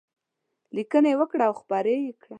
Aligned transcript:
لیکنې 0.75 1.11
وکړه 1.19 1.43
او 1.47 1.53
خپرې 1.61 1.95
یې 2.05 2.13
کړه. 2.21 2.29